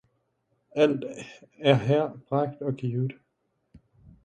Alt 0.81 1.05
er 1.59 1.77
hr 1.87 2.17
bragt 2.29 2.61
og 2.63 2.73
givet 2.75 3.13